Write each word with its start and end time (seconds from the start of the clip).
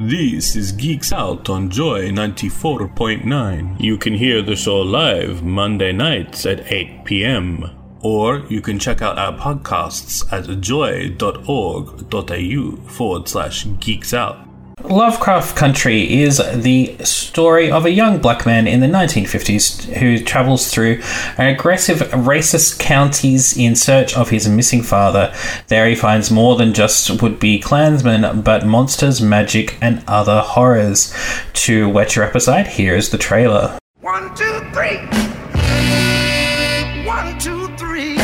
This 0.00 0.54
is 0.54 0.70
Geeks 0.70 1.12
Out 1.12 1.50
on 1.50 1.70
Joy 1.70 2.10
94.9. 2.10 3.80
You 3.80 3.98
can 3.98 4.14
hear 4.14 4.42
the 4.42 4.54
show 4.54 4.80
live 4.80 5.42
Monday 5.42 5.90
nights 5.90 6.46
at 6.46 6.70
8 6.70 7.04
p.m. 7.04 7.68
Or 8.00 8.46
you 8.48 8.60
can 8.60 8.78
check 8.78 9.02
out 9.02 9.18
our 9.18 9.36
podcasts 9.36 10.24
at 10.32 10.60
joy.org.au 10.60 11.16
forward 12.88 13.28
slash 13.28 13.66
geeks 13.80 14.14
out. 14.14 14.47
Lovecraft 14.84 15.56
Country 15.56 16.22
is 16.22 16.38
the 16.54 16.96
story 17.02 17.70
of 17.70 17.84
a 17.84 17.90
young 17.90 18.18
black 18.18 18.46
man 18.46 18.68
in 18.68 18.78
the 18.78 18.86
1950s 18.86 19.84
who 19.94 20.18
travels 20.22 20.70
through 20.72 21.02
aggressive 21.36 21.98
racist 22.10 22.78
counties 22.78 23.56
in 23.56 23.74
search 23.74 24.16
of 24.16 24.30
his 24.30 24.48
missing 24.48 24.82
father. 24.82 25.34
There 25.66 25.88
he 25.88 25.96
finds 25.96 26.30
more 26.30 26.56
than 26.56 26.74
just 26.74 27.20
would 27.20 27.40
be 27.40 27.58
Klansmen, 27.58 28.42
but 28.42 28.66
monsters, 28.66 29.20
magic, 29.20 29.76
and 29.80 30.04
other 30.06 30.40
horrors. 30.40 31.12
To 31.54 31.88
whet 31.88 32.14
your 32.14 32.24
appetite, 32.24 32.68
here 32.68 32.94
is 32.94 33.10
the 33.10 33.18
trailer. 33.18 33.78
One, 34.00 34.32
two, 34.36 34.60
three. 34.72 34.98
One, 37.04 37.38
two, 37.38 37.66
three. 37.76 38.16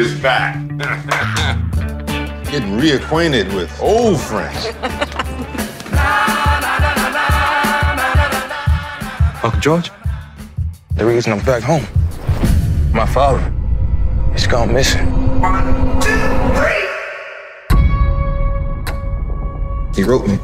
is 0.00 0.18
back. 0.20 1.62
Getting 2.56 2.78
reacquainted 2.78 3.54
with 3.54 3.70
old 3.82 4.18
friends. 4.18 4.64
Uncle 9.44 9.60
George, 9.60 9.90
the 10.94 11.04
reason 11.04 11.34
I'm 11.34 11.44
back 11.44 11.62
home, 11.62 11.84
my 12.94 13.04
father, 13.04 13.52
he's 14.32 14.46
gone 14.46 14.72
missing. 14.72 15.04
One, 15.38 16.00
two, 16.00 16.16
three. 16.56 16.88
He 19.94 20.02
wrote 20.02 20.26
me. 20.26 20.38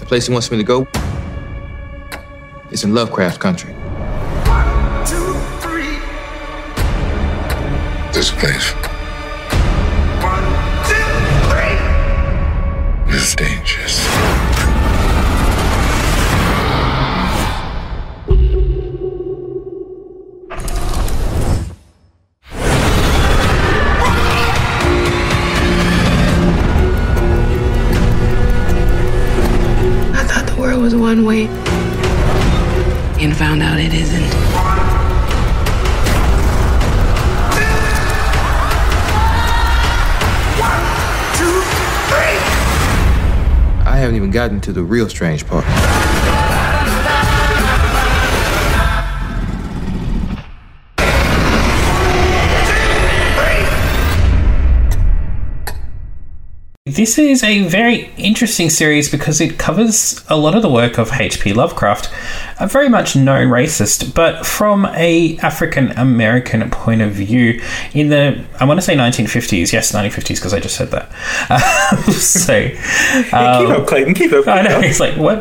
The 0.00 0.06
place 0.06 0.26
he 0.26 0.32
wants 0.32 0.50
me 0.50 0.56
to 0.56 0.64
go 0.64 0.84
is 2.72 2.82
in 2.82 2.92
Lovecraft 2.92 3.38
country. 3.38 3.72
One, 3.72 5.06
two, 5.06 5.34
three. 5.60 6.00
This 8.12 8.32
place 8.32 8.74
haven't 44.04 44.16
even 44.16 44.30
gotten 44.30 44.60
to 44.60 44.70
the 44.70 44.82
real 44.82 45.08
strange 45.08 45.46
part. 45.46 45.64
This 56.84 57.16
is 57.18 57.42
a 57.42 57.66
very 57.66 58.12
interesting 58.18 58.68
series 58.68 59.10
because 59.10 59.40
it 59.40 59.58
covers 59.58 60.22
a 60.28 60.36
lot 60.36 60.54
of 60.54 60.60
the 60.60 60.68
work 60.68 60.98
of 60.98 61.10
H.P. 61.18 61.54
Lovecraft, 61.54 62.12
a 62.60 62.66
very 62.66 62.88
much 62.88 63.16
known 63.16 63.48
racist, 63.48 64.14
but 64.14 64.46
from 64.46 64.86
a 64.86 65.38
African 65.38 65.90
American 65.92 66.70
point 66.70 67.02
of 67.02 67.12
view 67.12 67.60
in 67.92 68.08
the 68.08 68.44
I 68.60 68.64
want 68.64 68.78
to 68.78 68.82
say 68.82 68.96
1950s. 68.96 69.72
Yes, 69.72 69.92
1950s 69.92 70.36
because 70.36 70.54
I 70.54 70.60
just 70.60 70.76
said 70.76 70.90
that. 70.90 71.10
Um, 71.50 72.12
so 72.12 72.68
keep 72.68 73.34
um, 73.34 73.72
up, 73.72 73.86
Clayton. 73.86 74.14
Keep 74.14 74.32
up. 74.32 74.46
I 74.46 74.62
know. 74.62 74.68
keep 74.68 74.78
up. 74.78 74.84
It's 74.84 75.00
like, 75.00 75.16
what, 75.16 75.38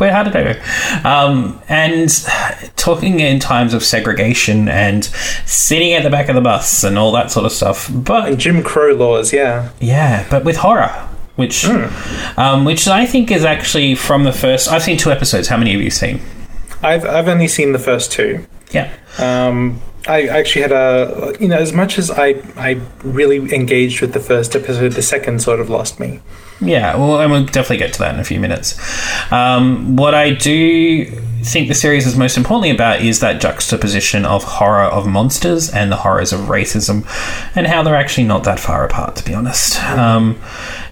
where, 0.00 0.12
how 0.12 0.22
did 0.22 0.36
I 0.36 0.42
know? 0.42 1.08
Um, 1.08 1.62
and 1.68 2.10
talking 2.76 3.20
in 3.20 3.38
times 3.40 3.74
of 3.74 3.84
segregation 3.84 4.68
and 4.68 5.04
sitting 5.44 5.92
at 5.92 6.02
the 6.02 6.10
back 6.10 6.28
of 6.28 6.34
the 6.34 6.40
bus 6.40 6.84
and 6.84 6.98
all 6.98 7.12
that 7.12 7.30
sort 7.30 7.46
of 7.46 7.52
stuff. 7.52 7.90
But 7.92 8.38
Jim 8.38 8.62
Crow 8.62 8.94
laws, 8.94 9.32
yeah. 9.32 9.70
yeah, 9.80 10.26
but 10.30 10.44
with 10.44 10.56
horror, 10.56 11.08
which, 11.36 11.66
um, 12.36 12.64
which 12.64 12.88
I 12.88 13.06
think 13.06 13.30
is 13.30 13.44
actually 13.44 13.94
from 13.94 14.24
the 14.24 14.32
first. 14.32 14.70
I've 14.70 14.82
seen 14.82 14.96
two 14.96 15.10
episodes. 15.10 15.48
How 15.48 15.56
many 15.56 15.72
have 15.72 15.82
you 15.82 15.90
seen? 15.90 16.20
I've 16.82 17.04
I've 17.04 17.28
only 17.28 17.48
seen 17.48 17.72
the 17.72 17.78
first 17.78 18.12
two. 18.12 18.46
Yeah. 18.72 18.92
Um, 19.18 19.80
I 20.08 20.26
actually 20.26 20.62
had 20.62 20.72
a 20.72 21.36
you 21.40 21.48
know 21.48 21.58
as 21.58 21.72
much 21.72 21.98
as 21.98 22.10
I 22.10 22.42
I 22.56 22.80
really 23.02 23.54
engaged 23.54 24.00
with 24.00 24.12
the 24.12 24.20
first 24.20 24.54
episode, 24.54 24.92
the 24.92 25.02
second 25.02 25.42
sort 25.42 25.60
of 25.60 25.68
lost 25.68 25.98
me. 25.98 26.20
Yeah, 26.60 26.96
well, 26.96 27.20
and 27.20 27.30
we'll 27.30 27.44
definitely 27.44 27.78
get 27.78 27.92
to 27.94 27.98
that 28.00 28.14
in 28.14 28.20
a 28.20 28.24
few 28.24 28.40
minutes. 28.40 28.78
Um, 29.30 29.96
what 29.96 30.14
I 30.14 30.30
do 30.30 31.04
think 31.42 31.68
the 31.68 31.74
series 31.74 32.06
is 32.06 32.16
most 32.16 32.36
importantly 32.36 32.70
about 32.70 33.02
is 33.02 33.20
that 33.20 33.40
juxtaposition 33.40 34.24
of 34.24 34.42
horror 34.42 34.84
of 34.84 35.06
monsters 35.06 35.70
and 35.70 35.92
the 35.92 35.96
horrors 35.96 36.32
of 36.32 36.40
racism, 36.40 37.04
and 37.54 37.66
how 37.66 37.82
they're 37.82 37.94
actually 37.94 38.24
not 38.24 38.44
that 38.44 38.58
far 38.58 38.84
apart, 38.86 39.16
to 39.16 39.24
be 39.24 39.34
honest. 39.34 39.82
Um, 39.82 40.40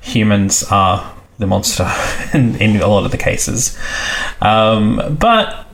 humans 0.02 0.64
are 0.64 1.14
the 1.38 1.46
monster 1.46 1.90
in, 2.34 2.56
in 2.56 2.76
a 2.80 2.86
lot 2.86 3.04
of 3.04 3.10
the 3.10 3.18
cases. 3.18 3.78
Um, 4.42 5.16
but 5.18 5.66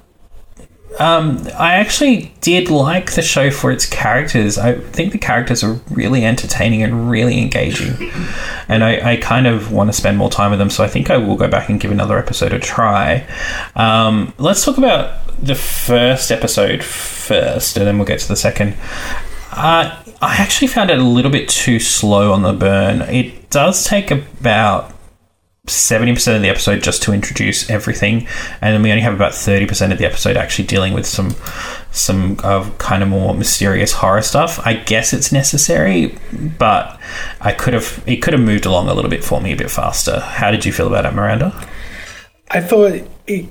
um, 1.00 1.48
I 1.58 1.76
actually 1.76 2.30
did 2.42 2.68
like 2.68 3.12
the 3.12 3.22
show 3.22 3.50
for 3.50 3.70
its 3.70 3.86
characters. 3.86 4.58
I 4.58 4.74
think 4.74 5.12
the 5.12 5.18
characters 5.18 5.64
are 5.64 5.80
really 5.90 6.26
entertaining 6.26 6.82
and 6.82 7.10
really 7.10 7.40
engaging. 7.40 8.12
And 8.68 8.84
I, 8.84 9.14
I 9.14 9.16
kind 9.16 9.48
of 9.48 9.72
want 9.72 9.88
to 9.88 9.92
spend 9.92 10.16
more 10.16 10.30
time 10.30 10.50
with 10.50 10.60
them, 10.60 10.70
so 10.70 10.84
I 10.84 10.86
think 10.86 11.10
I 11.10 11.16
will 11.16 11.34
go 11.34 11.48
back 11.48 11.68
and 11.68 11.80
give 11.80 11.90
another 11.90 12.16
episode 12.16 12.52
a 12.52 12.60
try. 12.60 13.26
Um, 13.74 14.32
let's 14.38 14.64
talk 14.64 14.78
about 14.78 15.26
the 15.42 15.56
first 15.56 16.30
episode 16.30 16.84
first, 16.84 17.76
and 17.76 17.84
then 17.84 17.98
we'll 17.98 18.06
get 18.06 18.20
to 18.20 18.28
the 18.28 18.36
second. 18.36 18.76
Uh, 19.50 20.00
I 20.22 20.36
actually 20.36 20.68
found 20.68 20.90
it 20.90 21.00
a 21.00 21.02
little 21.02 21.32
bit 21.32 21.48
too 21.48 21.80
slow 21.80 22.32
on 22.32 22.42
the 22.42 22.52
burn. 22.52 23.00
It 23.02 23.50
does 23.50 23.84
take 23.84 24.12
about 24.12 24.92
70% 25.70 26.36
of 26.36 26.42
the 26.42 26.48
episode 26.48 26.82
just 26.82 27.02
to 27.04 27.12
introduce 27.12 27.68
everything 27.70 28.26
and 28.60 28.74
then 28.74 28.82
we 28.82 28.90
only 28.90 29.02
have 29.02 29.14
about 29.14 29.32
30% 29.32 29.92
of 29.92 29.98
the 29.98 30.06
episode 30.06 30.36
actually 30.36 30.66
dealing 30.66 30.92
with 30.92 31.06
some 31.06 31.34
some 31.92 32.38
of 32.44 32.78
kind 32.78 33.02
of 33.02 33.08
more 33.08 33.34
mysterious 33.34 33.92
horror 33.92 34.22
stuff. 34.22 34.64
I 34.64 34.74
guess 34.74 35.12
it's 35.12 35.32
necessary 35.32 36.18
but 36.58 37.00
i 37.40 37.52
could 37.52 37.74
have 37.74 38.02
it 38.06 38.16
could 38.18 38.32
have 38.32 38.42
moved 38.42 38.64
along 38.64 38.88
a 38.88 38.94
little 38.94 39.10
bit 39.10 39.24
for 39.24 39.40
me 39.40 39.52
a 39.52 39.56
bit 39.56 39.70
faster. 39.70 40.20
How 40.20 40.50
did 40.50 40.64
you 40.64 40.72
feel 40.72 40.86
about 40.86 41.06
it 41.06 41.14
miranda? 41.14 41.68
I 42.50 42.60
thought 42.60 43.00
it, 43.26 43.46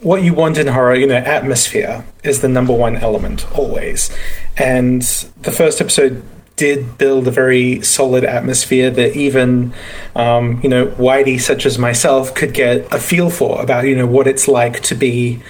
what 0.00 0.22
you 0.22 0.34
want 0.34 0.58
in 0.58 0.66
horror, 0.66 0.94
you 0.94 1.06
know, 1.06 1.16
atmosphere 1.16 2.04
is 2.22 2.40
the 2.40 2.48
number 2.48 2.72
one 2.72 2.96
element 2.96 3.50
always. 3.56 4.14
And 4.56 5.02
the 5.40 5.52
first 5.52 5.80
episode 5.80 6.22
did 6.56 6.96
build 6.96 7.28
a 7.28 7.30
very 7.30 7.82
solid 7.82 8.24
atmosphere 8.24 8.90
that 8.90 9.14
even, 9.14 9.72
um, 10.14 10.58
you 10.62 10.68
know, 10.68 10.86
whitey 10.86 11.38
such 11.38 11.66
as 11.66 11.78
myself 11.78 12.34
could 12.34 12.54
get 12.54 12.92
a 12.92 12.98
feel 12.98 13.30
for 13.30 13.60
about, 13.62 13.84
you 13.84 13.94
know, 13.94 14.06
what 14.06 14.26
it's 14.26 14.48
like 14.48 14.80
to 14.80 14.94
be, 14.94 15.40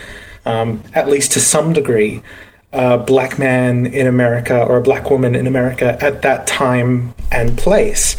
um, 0.45 0.83
at 0.95 1.09
least 1.09 1.33
to 1.33 1.41
some 1.41 1.73
degree, 1.73 2.23
a 2.73 2.99
black 2.99 3.39
man 3.39 3.87
in 3.87 4.07
America 4.07 4.61
or 4.61 4.77
a 4.77 4.83
black 4.83 5.09
woman 5.11 5.35
in 5.35 5.47
America 5.47 5.97
at 6.03 6.23
that 6.23 6.47
time 6.47 7.15
and 7.31 7.57
place. 7.57 8.17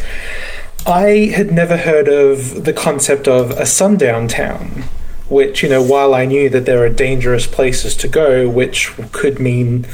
I 0.86 1.30
had 1.34 1.52
never 1.52 1.76
heard 1.76 2.08
of 2.08 2.64
the 2.64 2.72
concept 2.72 3.28
of 3.28 3.50
a 3.50 3.66
sundown 3.66 4.28
town, 4.28 4.84
which, 5.28 5.62
you 5.62 5.68
know, 5.68 5.82
while 5.82 6.14
I 6.14 6.24
knew 6.24 6.48
that 6.48 6.64
there 6.64 6.82
are 6.82 6.88
dangerous 6.88 7.46
places 7.46 7.94
to 7.96 8.08
go, 8.08 8.48
which 8.48 8.94
could 9.12 9.38
mean, 9.38 9.86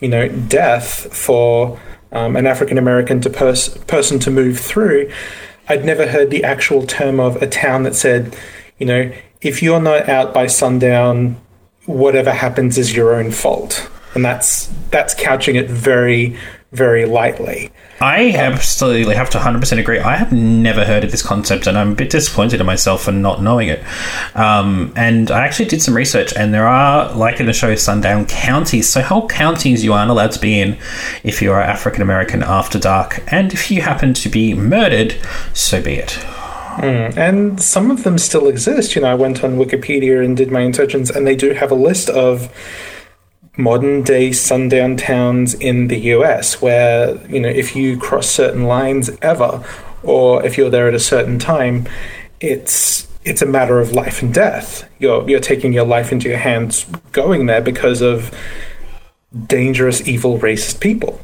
you 0.00 0.08
know, 0.08 0.28
death 0.28 1.14
for 1.14 1.78
um, 2.12 2.36
an 2.36 2.46
African 2.46 2.78
American 2.78 3.20
to 3.22 3.30
pers- 3.30 3.76
person 3.86 4.18
to 4.20 4.30
move 4.30 4.58
through, 4.58 5.10
I'd 5.68 5.84
never 5.84 6.06
heard 6.06 6.30
the 6.30 6.44
actual 6.44 6.86
term 6.86 7.20
of 7.20 7.36
a 7.42 7.46
town 7.46 7.82
that 7.82 7.94
said, 7.94 8.36
you 8.78 8.86
know, 8.86 9.12
if 9.40 9.62
you're 9.62 9.80
not 9.80 10.08
out 10.08 10.32
by 10.32 10.46
sundown, 10.46 11.36
whatever 11.86 12.32
happens 12.32 12.78
is 12.78 12.94
your 12.94 13.14
own 13.14 13.30
fault. 13.30 13.88
And 14.14 14.24
that's 14.24 14.70
that's 14.90 15.14
couching 15.14 15.56
it 15.56 15.68
very, 15.68 16.36
very 16.72 17.06
lightly. 17.06 17.70
I 18.00 18.32
absolutely 18.32 19.14
have 19.14 19.30
to 19.30 19.38
100% 19.38 19.78
agree. 19.78 19.98
I 19.98 20.16
have 20.16 20.32
never 20.32 20.84
heard 20.84 21.02
of 21.02 21.10
this 21.10 21.22
concept, 21.22 21.66
and 21.66 21.76
I'm 21.76 21.92
a 21.92 21.94
bit 21.94 22.10
disappointed 22.10 22.60
in 22.60 22.66
myself 22.66 23.04
for 23.04 23.12
not 23.12 23.42
knowing 23.42 23.68
it. 23.68 23.82
Um, 24.36 24.92
and 24.94 25.30
I 25.30 25.44
actually 25.46 25.68
did 25.68 25.82
some 25.82 25.94
research, 25.94 26.32
and 26.34 26.52
there 26.52 26.68
are, 26.68 27.12
like 27.14 27.40
in 27.40 27.46
the 27.46 27.52
show 27.52 27.74
Sundown, 27.74 28.26
counties. 28.26 28.88
So, 28.88 29.00
whole 29.00 29.26
counties 29.26 29.82
you 29.82 29.92
aren't 29.94 30.10
allowed 30.10 30.32
to 30.32 30.40
be 30.40 30.60
in 30.60 30.76
if 31.24 31.40
you 31.40 31.52
are 31.52 31.60
African 31.60 32.02
American 32.02 32.42
after 32.42 32.78
dark. 32.78 33.22
And 33.32 33.52
if 33.52 33.70
you 33.70 33.82
happen 33.82 34.14
to 34.14 34.28
be 34.28 34.54
murdered, 34.54 35.16
so 35.54 35.82
be 35.82 35.94
it. 35.94 36.18
And 37.16 37.60
some 37.60 37.90
of 37.90 38.04
them 38.04 38.18
still 38.18 38.46
exist. 38.46 38.94
You 38.94 39.02
know, 39.02 39.10
I 39.10 39.14
went 39.14 39.42
on 39.42 39.56
Wikipedia 39.56 40.24
and 40.24 40.36
did 40.36 40.52
my 40.52 40.60
insertions, 40.60 41.10
and 41.10 41.26
they 41.26 41.34
do 41.34 41.52
have 41.54 41.72
a 41.72 41.74
list 41.74 42.08
of 42.10 42.52
modern 43.58 44.02
day 44.02 44.30
sundown 44.30 44.96
towns 44.96 45.52
in 45.54 45.88
the 45.88 45.98
US 46.14 46.62
where, 46.62 47.16
you 47.26 47.40
know, 47.40 47.48
if 47.48 47.76
you 47.76 47.98
cross 47.98 48.30
certain 48.30 48.64
lines 48.64 49.10
ever, 49.20 49.62
or 50.02 50.44
if 50.46 50.56
you're 50.56 50.70
there 50.70 50.88
at 50.88 50.94
a 50.94 51.00
certain 51.00 51.38
time, 51.38 51.86
it's 52.40 53.06
it's 53.24 53.42
a 53.42 53.46
matter 53.46 53.80
of 53.80 53.92
life 53.92 54.22
and 54.22 54.32
death. 54.32 54.88
You're 55.00 55.28
you're 55.28 55.40
taking 55.40 55.72
your 55.72 55.84
life 55.84 56.12
into 56.12 56.28
your 56.28 56.38
hands 56.38 56.86
going 57.12 57.46
there 57.46 57.60
because 57.60 58.00
of 58.00 58.32
dangerous, 59.46 60.06
evil, 60.06 60.38
racist 60.38 60.80
people. 60.80 61.20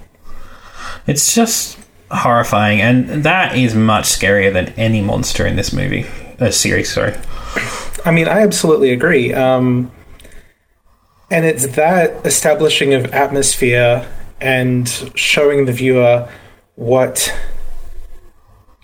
It's 1.06 1.34
just 1.34 1.78
horrifying, 2.10 2.80
and 2.80 3.24
that 3.24 3.56
is 3.56 3.74
much 3.74 4.06
scarier 4.06 4.52
than 4.52 4.68
any 4.70 5.00
monster 5.00 5.46
in 5.46 5.56
this 5.56 5.72
movie. 5.72 6.06
Uh, 6.40 6.50
series, 6.50 6.92
sorry. 6.92 7.14
I 8.04 8.10
mean, 8.10 8.26
I 8.26 8.40
absolutely 8.40 8.90
agree. 8.90 9.32
Um, 9.32 9.90
and 11.34 11.44
it's 11.44 11.66
that 11.74 12.24
establishing 12.24 12.94
of 12.94 13.06
atmosphere 13.12 14.08
and 14.40 14.88
showing 15.16 15.64
the 15.64 15.72
viewer 15.72 16.28
what 16.76 17.36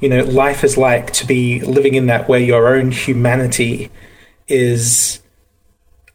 you 0.00 0.08
know 0.08 0.24
life 0.24 0.64
is 0.64 0.76
like 0.76 1.12
to 1.12 1.24
be 1.24 1.60
living 1.60 1.94
in 1.94 2.06
that 2.06 2.28
where 2.28 2.40
your 2.40 2.74
own 2.74 2.90
humanity 2.90 3.88
is 4.48 5.22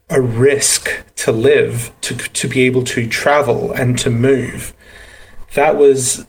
a 0.09 0.21
risk 0.21 1.05
to 1.15 1.31
live 1.31 1.93
to 2.01 2.13
to 2.17 2.49
be 2.49 2.63
able 2.63 2.83
to 2.83 3.07
travel 3.07 3.71
and 3.71 3.97
to 3.99 4.09
move. 4.09 4.73
That 5.53 5.77
was 5.77 6.25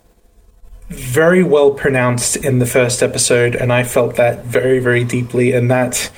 very 0.88 1.43
well 1.43 1.73
pronounced 1.73 2.37
in 2.37 2.61
the 2.61 2.67
first 2.67 3.03
episode 3.03 3.56
and 3.56 3.73
I 3.73 3.82
felt 3.82 4.14
that 4.14 4.44
very 4.44 4.79
very 4.79 5.03
deeply 5.03 5.50
and 5.50 5.69
that 5.69 6.12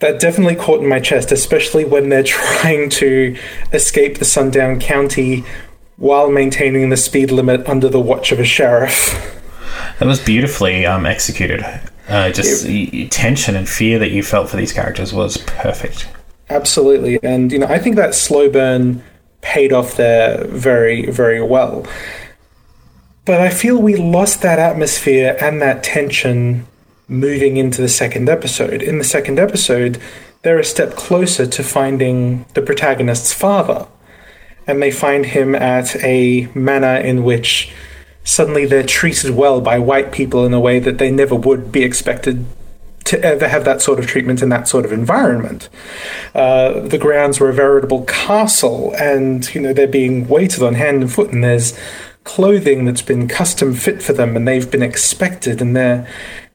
that 0.00 0.20
definitely 0.20 0.56
caught 0.56 0.80
in 0.80 0.88
my 0.88 1.00
chest, 1.00 1.32
especially 1.32 1.84
when 1.84 2.08
they're 2.08 2.22
trying 2.24 2.88
to 2.90 3.36
escape 3.72 4.18
the 4.18 4.24
Sundown 4.24 4.80
County 4.80 5.44
while 5.96 6.30
maintaining 6.30 6.90
the 6.90 6.96
speed 6.96 7.30
limit 7.30 7.66
under 7.68 7.88
the 7.88 8.00
watch 8.00 8.32
of 8.32 8.38
a 8.38 8.44
sheriff. 8.44 9.32
That 9.98 10.06
was 10.06 10.20
beautifully 10.20 10.84
um, 10.84 11.06
executed. 11.06 11.64
Uh, 12.08 12.30
just 12.30 12.64
the 12.64 13.08
tension 13.08 13.56
and 13.56 13.68
fear 13.68 13.98
that 13.98 14.10
you 14.10 14.22
felt 14.22 14.48
for 14.48 14.56
these 14.56 14.72
characters 14.72 15.12
was 15.12 15.38
perfect. 15.38 16.06
Absolutely. 16.50 17.18
And, 17.22 17.50
you 17.50 17.58
know, 17.58 17.66
I 17.66 17.78
think 17.78 17.96
that 17.96 18.14
slow 18.14 18.48
burn 18.48 19.02
paid 19.40 19.72
off 19.72 19.96
there 19.96 20.44
very, 20.46 21.10
very 21.10 21.42
well. 21.42 21.86
But 23.24 23.40
I 23.40 23.48
feel 23.48 23.80
we 23.80 23.96
lost 23.96 24.42
that 24.42 24.58
atmosphere 24.58 25.36
and 25.40 25.60
that 25.60 25.82
tension 25.82 26.66
moving 27.08 27.56
into 27.56 27.80
the 27.80 27.88
second 27.88 28.28
episode. 28.28 28.82
In 28.82 28.98
the 28.98 29.04
second 29.04 29.38
episode, 29.38 30.00
they're 30.42 30.58
a 30.58 30.64
step 30.64 30.94
closer 30.94 31.46
to 31.46 31.62
finding 31.62 32.44
the 32.54 32.62
protagonist's 32.62 33.32
father. 33.32 33.86
And 34.66 34.82
they 34.82 34.90
find 34.90 35.26
him 35.26 35.54
at 35.54 35.96
a 36.02 36.48
manor 36.54 36.96
in 36.96 37.22
which 37.22 37.72
suddenly 38.24 38.66
they're 38.66 38.82
treated 38.82 39.30
well 39.30 39.60
by 39.60 39.78
white 39.78 40.10
people 40.10 40.44
in 40.44 40.52
a 40.52 40.60
way 40.60 40.80
that 40.80 40.98
they 40.98 41.10
never 41.10 41.36
would 41.36 41.70
be 41.70 41.84
expected 41.84 42.44
to 43.04 43.22
ever 43.22 43.46
have 43.46 43.64
that 43.64 43.80
sort 43.80 44.00
of 44.00 44.06
treatment 44.06 44.42
in 44.42 44.48
that 44.48 44.66
sort 44.66 44.84
of 44.84 44.92
environment. 44.92 45.68
Uh, 46.34 46.80
the 46.80 46.98
grounds 46.98 47.38
were 47.38 47.48
a 47.48 47.54
veritable 47.54 48.04
castle, 48.04 48.92
and 48.98 49.54
you 49.54 49.60
know 49.60 49.72
they're 49.72 49.86
being 49.86 50.26
waited 50.26 50.62
on 50.62 50.74
hand 50.74 51.02
and 51.02 51.12
foot, 51.12 51.30
and 51.30 51.42
there's 51.42 51.78
clothing 52.26 52.84
that's 52.84 53.00
been 53.00 53.28
custom 53.28 53.72
fit 53.72 54.02
for 54.02 54.12
them, 54.12 54.36
and 54.36 54.46
they've 54.46 54.70
been 54.70 54.82
expected, 54.82 55.62
and 55.62 55.74
they're 55.74 56.06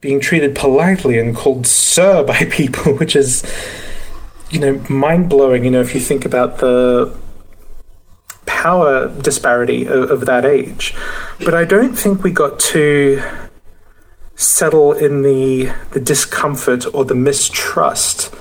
being 0.02 0.20
treated 0.20 0.54
politely 0.54 1.18
and 1.18 1.36
called 1.36 1.66
sir 1.66 2.24
by 2.32 2.46
people, 2.46 2.94
which 2.98 3.16
is, 3.16 3.44
you 4.52 4.60
know, 4.60 4.74
mind 4.90 5.30
blowing. 5.30 5.66
You 5.66 5.72
know, 5.72 5.82
if 5.82 5.96
you 5.96 6.02
think 6.02 6.26
about 6.26 6.60
the 6.60 7.18
power 8.46 9.08
disparity 9.22 9.86
of, 9.88 10.12
of, 10.12 10.26
that 10.26 10.46
age. 10.46 10.94
But 11.40 11.56
I 11.56 11.64
don't 11.64 11.96
think 11.96 12.24
we 12.24 12.32
got 12.32 12.60
to 12.60 13.22
settle 14.36 14.94
in 14.94 15.22
the 15.22 15.72
the 15.92 16.00
discomfort 16.00 16.86
or 16.94 17.06
the 17.06 17.16
mistrust 17.16 18.34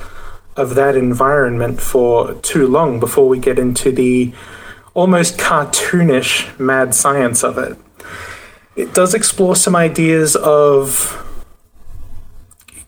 of 0.57 0.75
that 0.75 0.97
environment 0.97 1.81
for 1.81 2.35
too 2.43 2.67
long 2.67 2.99
before 3.01 3.29
we 3.29 3.39
get 3.39 3.59
into 3.59 3.93
the 3.93 4.33
almost 4.95 5.39
cartoonish 5.39 6.59
mad 6.59 6.95
science 6.95 7.43
of 7.43 7.59
it. 7.59 7.77
It 8.77 8.95
does 8.95 9.15
explore 9.15 9.57
some 9.57 9.77
ideas 9.77 10.37
of 10.37 11.17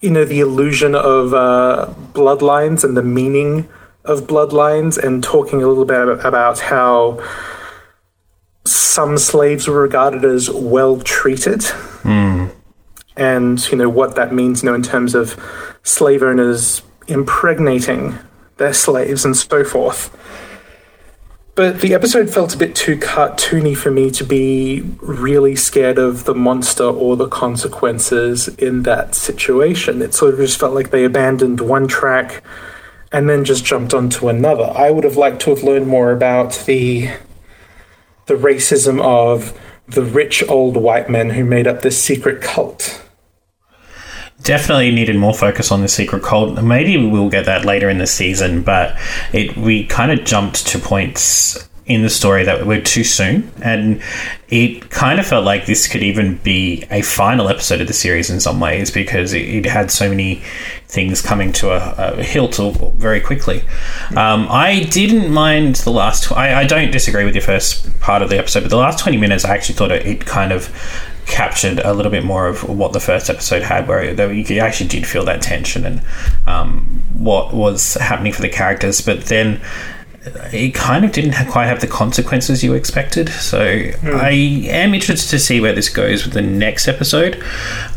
you 0.01 0.11
know 0.11 0.25
the 0.25 0.41
illusion 0.41 0.95
of 0.95 1.33
uh, 1.33 1.93
bloodlines 2.13 2.85
and 2.85 2.97
the 2.97 3.03
meaning 3.03 3.69
of 4.05 4.23
bloodlines, 4.23 4.99
and 4.99 5.23
talking 5.23 5.63
a 5.63 5.69
little 5.69 5.85
bit 5.85 6.09
about 6.25 6.59
how 6.59 7.23
some 8.65 9.17
slaves 9.17 9.69
were 9.69 9.81
regarded 9.81 10.25
as 10.25 10.51
well 10.51 11.01
treated, 11.01 11.61
mm. 11.61 12.53
and 13.17 13.71
you 13.71 13.79
know 13.79 13.89
what 13.89 14.17
that 14.17 14.33
means, 14.33 14.63
you 14.63 14.69
know, 14.69 14.75
in 14.75 14.83
terms 14.83 15.15
of 15.15 15.41
slave 15.85 16.23
owners 16.23 16.83
impregnating 17.09 18.19
their 18.57 18.73
slaves 18.73 19.25
and 19.25 19.37
so 19.37 19.65
forth. 19.65 20.17
But 21.55 21.83
the 21.83 21.93
episode 21.93 22.31
felt 22.31 22.55
a 22.55 22.59
bit 22.59 22.75
too 22.75 22.97
cartoony 22.97 23.77
for 23.77 23.91
me 23.91 24.11
to 24.13 24.25
be 24.25 24.81
really 25.01 25.55
scared 25.55 25.99
of 25.99 26.25
the 26.25 26.35
monster 26.35 26.85
or 26.85 27.15
the 27.15 27.29
consequences 27.29 28.49
in 28.49 28.85
that 28.85 29.15
situation. 29.15 30.01
It 30.01 30.15
sort 30.15 30.33
of 30.33 30.41
just 30.41 30.59
felt 30.59 30.75
like 30.75 30.91
they 30.91 31.05
abandoned 31.05 31.61
one 31.61 31.89
track 31.89 32.43
and 33.13 33.29
then 33.29 33.45
just 33.45 33.67
jumped 33.67 33.93
onto 33.93 34.29
another. 34.29 34.73
I 34.75 34.91
would 34.91 35.05
have 35.05 35.19
liked 35.19 35.43
to 35.43 35.51
have 35.51 35.63
learned 35.63 35.89
more 35.89 36.11
about 36.11 36.55
the 36.67 37.11
the 38.27 38.35
racism 38.35 39.03
of 39.03 39.59
the 39.87 40.03
rich 40.03 40.43
old 40.49 40.77
white 40.77 41.11
men 41.11 41.31
who 41.31 41.45
made 41.45 41.67
up 41.67 41.83
this 41.83 42.03
secret 42.03 42.41
cult 42.41 43.05
definitely 44.43 44.91
needed 44.91 45.17
more 45.17 45.35
focus 45.35 45.71
on 45.71 45.83
the 45.83 45.89
secret 45.89 46.23
cult. 46.23 46.63
Maybe 46.63 47.09
we'll 47.09 47.31
get 47.31 47.47
that 47.47 47.65
later 47.65 47.89
in 47.89 47.99
the 47.99 48.07
season, 48.07 48.63
but 48.63 48.97
it 49.33 49.57
we 49.57 49.87
kind 49.87 50.11
of 50.11 50.25
jumped 50.25 50.67
to 50.69 50.79
points 50.79 51.69
in 51.85 52.03
the 52.03 52.11
story 52.11 52.45
that 52.45 52.65
were 52.65 52.81
too 52.81 53.03
soon, 53.03 53.51
and 53.61 54.01
it 54.49 54.89
kind 54.91 55.19
of 55.19 55.27
felt 55.27 55.45
like 55.45 55.67
this 55.67 55.89
could 55.89 56.03
even 56.03 56.37
be 56.39 56.85
a 56.91 57.03
final 57.03 57.49
episode 57.49 57.81
of 57.81 57.89
the 57.89 57.93
series 57.93 58.31
in 58.31 58.39
some 58.39 58.61
ways 58.61 58.91
because 58.91 59.33
it, 59.33 59.43
it 59.43 59.67
had 59.67 59.91
so 59.91 60.09
many 60.09 60.43
things 60.87 61.21
coming 61.21 61.53
to 61.53 61.71
a, 61.71 62.15
a 62.19 62.23
hilt 62.23 62.57
very 62.95 63.21
quickly. 63.21 63.63
Um, 64.17 64.47
I 64.49 64.85
didn't 64.91 65.33
mind 65.33 65.77
the 65.77 65.91
last. 65.91 66.31
I, 66.31 66.61
I, 66.61 66.65
don't 66.67 66.93
disagree 66.93 67.25
with 67.25 67.35
your 67.35 67.43
first 67.43 67.99
part 67.99 68.23
of 68.23 68.31
the 68.31 68.39
episode, 68.39 68.61
but 68.61 68.71
the 68.71 68.77
last 68.77 69.01
twenty 69.01 69.19
minutes, 69.19 69.45
I 69.45 69.55
actually 69.55 69.75
thought 69.75 69.91
it, 69.91 70.07
it 70.07 70.25
kind 70.25 70.53
of 70.53 70.71
captured 71.33 71.81
a 71.81 71.95
little 71.95 72.13
bit 72.13 72.25
more 72.25 72.47
of 72.47 72.69
what 72.69 72.93
the 72.93 73.01
first 73.01 73.31
episode 73.31 73.63
had, 73.63 73.89
where 73.89 74.31
you 74.31 74.59
actually 74.61 74.89
did 74.89 75.07
feel 75.07 75.25
that 75.25 75.41
tension 75.41 75.87
and 75.87 76.03
um, 76.47 77.03
what 77.15 77.55
was 77.55 77.95
happening 77.95 78.35
for 78.35 78.43
the 78.43 78.51
characters. 78.51 79.01
But 79.01 79.25
then 79.25 79.61
it 80.25 80.75
kind 80.75 81.05
of 81.05 81.13
didn't 81.13 81.35
quite 81.49 81.67
have 81.67 81.81
the 81.81 81.87
consequences 81.87 82.63
you 82.63 82.75
expected. 82.75 83.29
So 83.29 83.59
mm. 83.59 84.15
I 84.15 84.31
am 84.71 84.95
interested 84.95 85.31
to 85.31 85.39
see 85.39 85.61
where 85.61 85.73
this 85.73 85.89
goes 85.89 86.25
with 86.25 86.35
the 86.35 86.43
next 86.43 86.87
episode, 86.87 87.43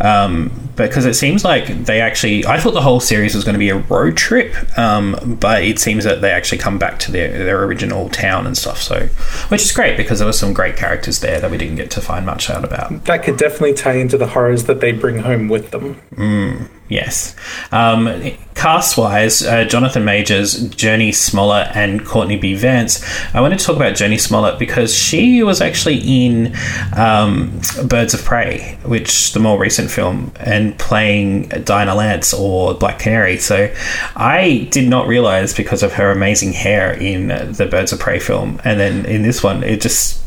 um, 0.01 0.51
because 0.75 1.05
it 1.05 1.13
seems 1.13 1.43
like 1.43 1.67
they 1.85 2.01
actually. 2.01 2.45
I 2.45 2.59
thought 2.59 2.73
the 2.73 2.81
whole 2.81 2.99
series 2.99 3.35
was 3.35 3.43
going 3.43 3.53
to 3.53 3.59
be 3.59 3.69
a 3.69 3.77
road 3.77 4.17
trip, 4.17 4.55
um, 4.77 5.37
but 5.39 5.63
it 5.63 5.77
seems 5.77 6.03
that 6.03 6.21
they 6.21 6.31
actually 6.31 6.57
come 6.57 6.79
back 6.79 6.97
to 6.99 7.11
their 7.11 7.31
their 7.31 7.63
original 7.63 8.09
town 8.09 8.47
and 8.47 8.57
stuff. 8.57 8.81
So, 8.81 9.07
which 9.49 9.61
is 9.61 9.71
great 9.71 9.95
because 9.95 10.19
there 10.19 10.27
were 10.27 10.33
some 10.33 10.53
great 10.53 10.77
characters 10.77 11.19
there 11.19 11.39
that 11.39 11.51
we 11.51 11.57
didn't 11.57 11.75
get 11.75 11.91
to 11.91 12.01
find 12.01 12.25
much 12.25 12.49
out 12.49 12.63
about. 12.63 13.05
That 13.05 13.23
could 13.23 13.37
definitely 13.37 13.75
tie 13.75 13.97
into 13.97 14.17
the 14.17 14.27
horrors 14.27 14.63
that 14.63 14.81
they 14.81 14.91
bring 14.91 15.19
home 15.19 15.47
with 15.47 15.69
them. 15.69 16.01
Mm, 16.15 16.69
yes. 16.89 17.35
Um, 17.71 18.07
cast 18.55 18.97
wise, 18.97 19.43
uh, 19.43 19.65
Jonathan 19.65 20.05
Majors, 20.05 20.69
Jurnee 20.69 21.13
Smollett, 21.13 21.75
and 21.75 22.05
Courtney 22.05 22.37
B. 22.37 22.55
Vance. 22.55 23.03
I 23.35 23.41
want 23.41 23.57
to 23.57 23.63
talk 23.63 23.75
about 23.75 23.93
Jurnee 23.93 24.19
Smollett 24.19 24.57
because 24.57 24.95
she 24.95 25.43
was 25.43 25.61
actually 25.61 25.97
in 25.97 26.55
um, 26.97 27.59
Birds 27.85 28.13
of 28.13 28.23
Prey, 28.23 28.79
which 28.85 29.33
the 29.33 29.39
more 29.39 29.59
recent 29.59 29.91
film, 29.91 30.31
and 30.39 30.77
playing 30.79 31.49
Dinah 31.49 31.95
Lance 31.95 32.33
or 32.33 32.73
Black 32.73 32.97
Canary. 32.97 33.37
So 33.37 33.73
I 34.15 34.67
did 34.71 34.89
not 34.89 35.07
realize 35.07 35.53
because 35.53 35.83
of 35.83 35.93
her 35.93 36.09
amazing 36.09 36.53
hair 36.53 36.93
in 36.93 37.27
the 37.27 37.67
Birds 37.69 37.91
of 37.91 37.99
Prey 37.99 38.19
film, 38.19 38.59
and 38.63 38.79
then 38.79 39.05
in 39.05 39.21
this 39.21 39.43
one, 39.43 39.63
it 39.63 39.81
just 39.81 40.21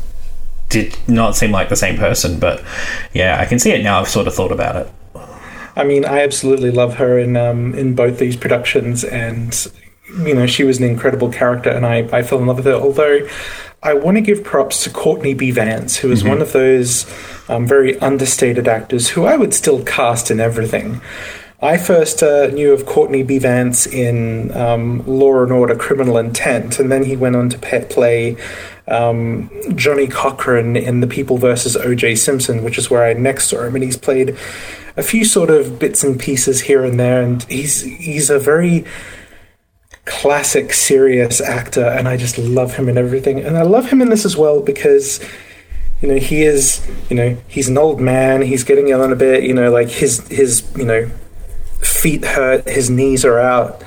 did 0.69 0.95
not 1.07 1.35
seem 1.35 1.51
like 1.51 1.69
the 1.69 1.75
same 1.75 1.97
person. 1.97 2.39
But 2.39 2.63
yeah, 3.11 3.37
I 3.39 3.45
can 3.45 3.57
see 3.57 3.71
it 3.71 3.83
now. 3.83 3.99
I've 3.99 4.07
sort 4.07 4.27
of 4.27 4.35
thought 4.35 4.51
about 4.51 4.75
it. 4.75 4.91
I 5.79 5.85
mean, 5.85 6.03
I 6.03 6.23
absolutely 6.23 6.71
love 6.71 6.95
her 6.95 7.17
in 7.17 7.37
um, 7.37 7.73
in 7.73 7.95
both 7.95 8.19
these 8.19 8.35
productions, 8.35 9.05
and 9.05 9.55
you 10.25 10.35
know, 10.35 10.45
she 10.45 10.65
was 10.65 10.77
an 10.77 10.83
incredible 10.83 11.31
character, 11.31 11.69
and 11.69 11.85
I, 11.85 11.99
I 12.11 12.21
fell 12.21 12.39
in 12.39 12.47
love 12.47 12.57
with 12.57 12.65
her. 12.65 12.73
Although, 12.73 13.25
I 13.81 13.93
want 13.93 14.17
to 14.17 14.21
give 14.21 14.43
props 14.43 14.83
to 14.83 14.89
Courtney 14.89 15.33
B. 15.33 15.51
Vance, 15.51 15.95
who 15.95 16.11
is 16.11 16.21
one 16.21 16.41
of 16.41 16.51
those 16.51 17.05
um, 17.47 17.65
very 17.65 17.97
understated 17.99 18.67
actors 18.67 19.07
who 19.07 19.23
I 19.23 19.37
would 19.37 19.53
still 19.53 19.81
cast 19.85 20.29
in 20.29 20.41
everything. 20.41 20.99
I 21.61 21.77
first 21.77 22.23
uh, 22.23 22.47
knew 22.47 22.73
of 22.73 22.85
Courtney 22.85 23.23
B. 23.23 23.37
Vance 23.37 23.87
in 23.87 24.51
um, 24.57 25.05
Law 25.07 25.43
and 25.43 25.51
Order: 25.53 25.77
Criminal 25.77 26.17
Intent, 26.17 26.77
and 26.79 26.91
then 26.91 27.05
he 27.05 27.15
went 27.15 27.37
on 27.37 27.49
to 27.51 27.57
pe- 27.57 27.87
play 27.87 28.35
um, 28.89 29.49
Johnnie 29.75 30.07
Cochran 30.07 30.75
in 30.75 30.99
The 30.99 31.07
People 31.07 31.37
versus 31.37 31.77
O.J. 31.77 32.15
Simpson, 32.15 32.65
which 32.65 32.77
is 32.77 32.89
where 32.89 33.05
I 33.05 33.13
next 33.13 33.45
saw 33.45 33.63
him, 33.63 33.75
and 33.75 33.83
he's 33.83 33.97
played 33.97 34.37
a 34.99 35.03
few 35.03 35.23
sort 35.23 35.49
of 35.49 35.79
bits 35.79 36.03
and 36.03 36.19
pieces 36.19 36.59
here 36.61 36.83
and 36.83 36.99
there, 36.99 37.21
and 37.21 37.43
he's 37.43 37.81
he's 37.81 38.29
a 38.29 38.37
very 38.37 38.83
classic 40.03 40.73
serious 40.73 41.39
actor, 41.39 41.85
and 41.85 42.07
I 42.07 42.17
just 42.17 42.37
love 42.37 42.75
him 42.75 42.89
in 42.89 42.97
everything, 42.97 43.39
and 43.39 43.57
I 43.57 43.61
love 43.61 43.89
him 43.89 44.01
in 44.01 44.09
this 44.09 44.25
as 44.25 44.35
well 44.35 44.61
because 44.61 45.23
you 46.01 46.09
know 46.09 46.17
he 46.17 46.43
is 46.43 46.85
you 47.09 47.15
know 47.15 47.37
he's 47.47 47.69
an 47.69 47.77
old 47.77 48.01
man, 48.01 48.41
he's 48.41 48.65
getting 48.65 48.93
on 48.93 49.11
a 49.13 49.15
bit, 49.15 49.43
you 49.43 49.53
know 49.53 49.71
like 49.71 49.89
his 49.89 50.27
his 50.27 50.69
you 50.75 50.85
know 50.85 51.09
feet 51.79 52.25
hurt, 52.25 52.67
his 52.67 52.89
knees 52.89 53.23
are 53.23 53.39
out. 53.39 53.81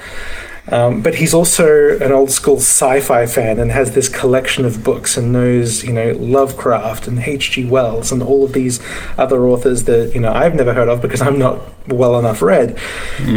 Um, 0.69 1.02
but 1.02 1.16
he's 1.16 1.35
also 1.35 1.99
an 1.99 2.12
old 2.12 2.31
school 2.31 2.59
sci-fi 2.59 3.26
fan 3.26 3.59
and 3.59 3.73
has 3.73 3.92
this 3.92 4.09
collection 4.09 4.64
of 4.64 4.85
books 4.85 5.16
and 5.16 5.33
knows, 5.33 5.83
you 5.83 5.92
know, 5.92 6.12
Lovecraft 6.12 7.09
and 7.09 7.19
H.G. 7.19 7.64
Wells 7.64 8.12
and 8.12 8.23
all 8.23 8.45
of 8.45 8.52
these 8.52 8.81
other 9.19 9.45
authors 9.47 9.85
that 9.85 10.12
you 10.14 10.21
know 10.21 10.33
I've 10.33 10.54
never 10.54 10.73
heard 10.73 10.88
of 10.88 11.02
because 11.02 11.21
I'm 11.21 11.38
not 11.38 11.61
well 11.88 12.16
enough 12.19 12.42
read. 12.42 12.78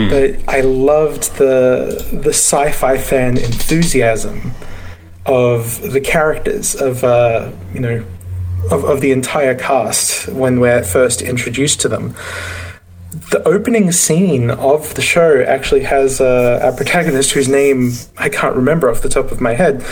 But 0.09 0.53
I 0.53 0.61
loved 0.61 1.37
the 1.37 2.07
the 2.11 2.29
sci-fi 2.29 2.99
fan 2.99 3.37
enthusiasm 3.37 4.51
of 5.25 5.81
the 5.81 6.01
characters 6.01 6.75
of 6.75 7.03
uh, 7.03 7.51
you 7.73 7.79
know 7.79 8.05
of, 8.69 8.83
of 8.83 9.01
the 9.01 9.11
entire 9.11 9.55
cast 9.55 10.27
when 10.29 10.59
we're 10.59 10.83
first 10.83 11.23
introduced 11.23 11.81
to 11.81 11.89
them 11.89 12.15
the 13.31 13.41
opening 13.45 13.91
scene 13.91 14.49
of 14.51 14.93
the 14.95 15.01
show 15.01 15.41
actually 15.43 15.83
has 15.83 16.19
a, 16.19 16.59
a 16.61 16.75
protagonist 16.75 17.31
whose 17.31 17.47
name 17.47 17.91
I 18.17 18.29
can't 18.29 18.55
remember 18.55 18.89
off 18.89 19.01
the 19.01 19.09
top 19.09 19.31
of 19.31 19.39
my 19.41 19.53
head. 19.53 19.83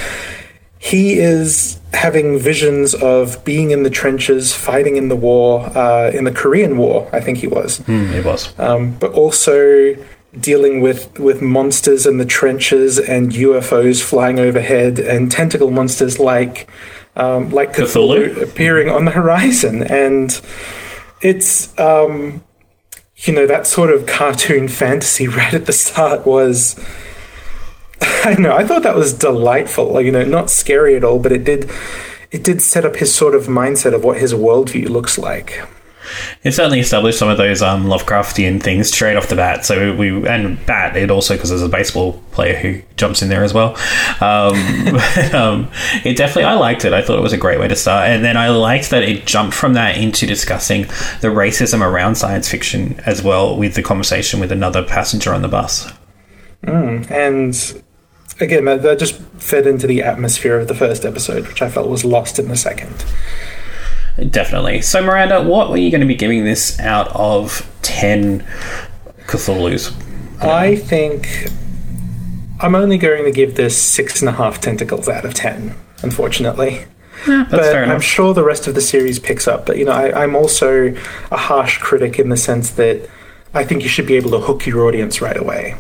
He 0.80 1.14
is 1.14 1.80
having 1.94 2.38
visions 2.40 2.94
of 2.94 3.44
being 3.46 3.72
in 3.72 3.84
the 3.84 3.90
trenches, 3.90 4.54
fighting 4.54 4.98
in 4.98 5.08
the 5.08 5.16
war, 5.16 5.62
uh, 5.78 6.12
in 6.12 6.26
the 6.26 6.32
Korean 6.32 6.76
War, 6.78 7.10
I 7.14 7.22
think 7.22 7.38
he 7.38 7.48
was, 7.48 7.78
He 7.88 8.20
was. 8.20 8.54
um, 8.60 8.92
but 9.00 9.14
also 9.14 9.96
dealing 10.40 10.82
with, 10.82 11.18
with 11.20 11.42
monsters 11.42 12.06
in 12.06 12.18
the 12.18 12.26
trenches 12.26 13.00
and 13.00 13.32
UFOs 13.32 14.02
flying 14.02 14.40
overhead 14.40 15.00
and 15.00 15.32
tentacle 15.32 15.72
monsters 15.72 16.20
like 16.20 16.68
um, 17.16 17.52
like 17.52 17.74
Cthulhu, 17.74 18.34
Cthulhu? 18.34 18.42
appearing 18.42 18.90
on 18.90 19.06
the 19.06 19.12
horizon. 19.12 19.84
And 19.84 20.42
it's 21.22 21.78
um, 21.80 22.44
you 23.18 23.34
know, 23.34 23.46
that 23.46 23.68
sort 23.68 23.90
of 23.90 24.06
cartoon 24.06 24.68
fantasy 24.68 25.28
right 25.40 25.54
at 25.54 25.66
the 25.66 25.74
start 25.74 26.26
was. 26.26 26.80
I 28.02 28.36
know. 28.36 28.56
I 28.56 28.66
thought 28.66 28.84
that 28.84 28.96
was 28.96 29.14
delightful. 29.14 29.94
Like, 29.94 30.06
you 30.06 30.12
know, 30.12 30.26
not 30.26 30.50
scary 30.50 30.96
at 30.96 31.04
all, 31.04 31.20
but 31.20 31.32
it 31.32 31.44
did. 31.44 31.70
It 32.32 32.44
did 32.44 32.62
set 32.62 32.84
up 32.84 32.96
his 32.96 33.14
sort 33.14 33.36
of 33.36 33.44
mindset 33.46 33.94
of 33.94 34.04
what 34.04 34.18
his 34.18 34.34
worldview 34.34 34.90
looks 34.90 35.18
like. 35.20 35.62
It 36.44 36.52
certainly 36.54 36.80
established 36.80 37.20
some 37.20 37.30
of 37.30 37.38
those 37.38 37.62
um, 37.62 37.86
Lovecraftian 37.86 38.62
things 38.62 38.90
straight 38.90 39.16
off 39.16 39.28
the 39.28 39.36
bat. 39.36 39.66
So 39.66 39.96
we 39.96 40.28
and 40.28 40.64
bat 40.66 40.96
it 40.96 41.12
also 41.12 41.36
because 41.36 41.50
there's 41.50 41.62
a 41.62 41.70
baseball 41.70 42.22
player 42.32 42.56
who 42.56 42.82
jumps 42.98 43.22
in 43.22 43.30
there 43.30 43.44
as 43.44 43.54
well. 43.54 43.76
Um, 44.22 44.56
um, 45.34 45.72
it 46.04 46.18
definitely 46.18 46.46
I 46.46 46.54
liked 46.54 46.86
it. 46.86 46.94
I 46.94 47.02
thought 47.02 47.18
it 47.18 47.24
was 47.24 47.34
a 47.34 47.38
great 47.38 47.60
way 47.60 47.68
to 47.68 47.76
start, 47.76 48.10
and 48.10 48.24
then 48.24 48.38
I 48.38 48.50
liked 48.50 48.90
that 48.90 49.04
it 49.04 49.26
jumped 49.26 49.56
from 49.56 49.74
that 49.74 49.98
into 49.98 50.26
discussing 50.26 50.84
the 51.22 51.30
racism 51.30 51.82
around 51.82 52.16
science 52.16 52.50
fiction 52.50 53.00
as 53.06 53.24
well 53.24 53.58
with 53.58 53.76
the 53.76 53.84
conversation 53.84 54.40
with 54.40 54.52
another 54.52 54.84
passenger 54.84 55.34
on 55.34 55.42
the 55.42 55.48
bus. 55.48 55.92
And 57.10 57.84
again, 58.40 58.66
that 58.66 59.00
just 59.00 59.16
fed 59.16 59.68
into 59.68 59.88
the 59.88 60.02
atmosphere 60.02 60.60
of 60.60 60.68
the 60.68 60.76
first 60.76 61.06
episode, 61.06 61.48
which 61.48 61.62
I 61.62 61.70
felt 61.70 61.90
was 61.90 62.06
lost 62.06 62.40
in 62.40 62.48
the 62.48 62.58
second. 62.58 63.06
Definitely. 64.30 64.82
So 64.82 65.02
Miranda, 65.02 65.42
what 65.42 65.70
were 65.70 65.78
you 65.78 65.90
going 65.90 66.02
to 66.02 66.08
be 66.08 66.16
giving 66.16 66.46
this 66.46 66.80
out 66.80 67.08
of 67.10 67.70
ten 67.82 68.46
Cthulhu's? 69.26 69.92
I 70.42 70.76
think 70.76 71.48
I'm 72.60 72.76
only 72.76 72.98
going 72.98 73.26
to 73.26 73.32
give 73.32 73.56
this 73.56 73.82
six 73.82 74.22
and 74.22 74.30
a 74.30 74.34
half 74.34 74.62
tentacles 74.62 75.10
out 75.10 75.26
of 75.26 75.34
ten, 75.34 75.76
unfortunately. 76.04 76.86
That's 77.26 77.52
but 77.52 77.62
fair 77.62 77.86
I'm 77.86 78.02
sure 78.02 78.34
the 78.34 78.44
rest 78.44 78.68
of 78.68 78.76
the 78.76 78.82
series 78.82 79.18
picks 79.18 79.48
up. 79.48 79.66
But 79.66 79.78
you 79.78 79.86
know, 79.86 79.94
I, 79.94 80.24
I'm 80.24 80.36
also 80.36 80.94
a 81.32 81.38
harsh 81.38 81.78
critic 81.80 82.20
in 82.20 82.30
the 82.30 82.38
sense 82.38 82.72
that 82.72 83.10
I 83.54 83.64
think 83.64 83.84
you 83.84 83.90
should 83.90 84.08
be 84.08 84.16
able 84.16 84.32
to 84.32 84.40
hook 84.40 84.66
your 84.66 84.86
audience 84.86 85.22
right 85.22 85.38
away. 85.38 85.76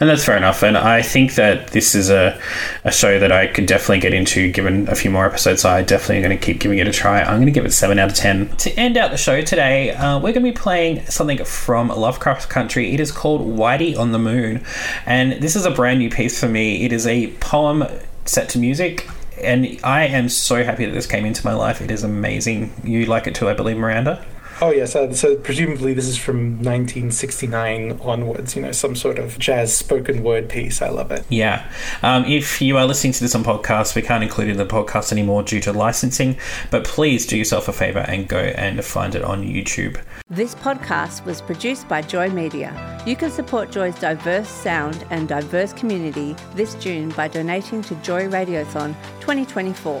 And 0.00 0.10
that's 0.10 0.24
fair 0.24 0.36
enough. 0.36 0.62
And 0.62 0.76
I 0.76 1.02
think 1.02 1.34
that 1.36 1.68
this 1.68 1.94
is 1.94 2.10
a, 2.10 2.38
a 2.82 2.90
show 2.90 3.18
that 3.20 3.30
I 3.30 3.46
could 3.46 3.66
definitely 3.66 4.00
get 4.00 4.12
into 4.12 4.50
given 4.50 4.88
a 4.88 4.94
few 4.94 5.10
more 5.10 5.24
episodes. 5.24 5.62
So 5.62 5.70
I 5.70 5.82
definitely 5.82 6.16
am 6.16 6.22
going 6.24 6.38
to 6.38 6.44
keep 6.44 6.60
giving 6.60 6.78
it 6.78 6.88
a 6.88 6.92
try. 6.92 7.20
I'm 7.20 7.36
going 7.36 7.46
to 7.46 7.52
give 7.52 7.64
it 7.64 7.72
7 7.72 7.98
out 7.98 8.10
of 8.10 8.16
10. 8.16 8.56
To 8.56 8.72
end 8.72 8.96
out 8.96 9.12
the 9.12 9.16
show 9.16 9.40
today, 9.42 9.92
uh, 9.92 10.16
we're 10.16 10.32
going 10.32 10.44
to 10.44 10.50
be 10.50 10.52
playing 10.52 11.06
something 11.06 11.44
from 11.44 11.88
Lovecraft 11.88 12.48
Country. 12.48 12.92
It 12.92 13.00
is 13.00 13.12
called 13.12 13.42
Whitey 13.42 13.96
on 13.96 14.12
the 14.12 14.18
Moon. 14.18 14.64
And 15.06 15.34
this 15.34 15.54
is 15.54 15.64
a 15.64 15.70
brand 15.70 16.00
new 16.00 16.10
piece 16.10 16.38
for 16.38 16.48
me. 16.48 16.84
It 16.84 16.92
is 16.92 17.06
a 17.06 17.28
poem 17.34 17.84
set 18.24 18.48
to 18.50 18.58
music. 18.58 19.08
And 19.40 19.78
I 19.84 20.06
am 20.06 20.28
so 20.28 20.64
happy 20.64 20.86
that 20.86 20.92
this 20.92 21.06
came 21.06 21.24
into 21.24 21.44
my 21.44 21.54
life. 21.54 21.80
It 21.80 21.90
is 21.90 22.02
amazing. 22.02 22.72
You 22.82 23.06
like 23.06 23.26
it 23.26 23.34
too, 23.34 23.48
I 23.48 23.54
believe, 23.54 23.76
Miranda? 23.76 24.24
Oh 24.60 24.70
yes, 24.70 24.94
uh, 24.94 25.12
so 25.12 25.36
presumably 25.36 25.94
this 25.94 26.06
is 26.06 26.16
from 26.16 26.62
1969 26.62 27.98
onwards. 28.00 28.54
You 28.54 28.62
know, 28.62 28.72
some 28.72 28.94
sort 28.94 29.18
of 29.18 29.38
jazz 29.38 29.74
spoken 29.74 30.22
word 30.22 30.48
piece. 30.48 30.80
I 30.80 30.90
love 30.90 31.10
it. 31.10 31.24
Yeah. 31.28 31.70
Um, 32.02 32.24
if 32.24 32.62
you 32.62 32.76
are 32.76 32.86
listening 32.86 33.12
to 33.14 33.20
this 33.20 33.34
on 33.34 33.42
podcast, 33.42 33.96
we 33.96 34.02
can't 34.02 34.22
include 34.22 34.48
it 34.48 34.52
in 34.52 34.56
the 34.56 34.66
podcast 34.66 35.10
anymore 35.10 35.42
due 35.42 35.60
to 35.60 35.72
licensing, 35.72 36.38
but 36.70 36.84
please 36.84 37.26
do 37.26 37.36
yourself 37.36 37.68
a 37.68 37.72
favor 37.72 38.00
and 38.00 38.28
go 38.28 38.38
and 38.38 38.84
find 38.84 39.14
it 39.14 39.22
on 39.22 39.42
YouTube. 39.42 40.00
This 40.30 40.54
podcast 40.54 41.24
was 41.24 41.42
produced 41.42 41.88
by 41.88 42.02
Joy 42.02 42.30
Media. 42.30 43.02
You 43.06 43.16
can 43.16 43.30
support 43.30 43.70
Joy's 43.70 43.98
diverse 43.98 44.48
sound 44.48 45.04
and 45.10 45.28
diverse 45.28 45.72
community 45.72 46.36
this 46.54 46.74
June 46.76 47.10
by 47.10 47.28
donating 47.28 47.82
to 47.82 47.94
Joy 47.96 48.28
Radiothon 48.28 48.94
2024. 49.20 50.00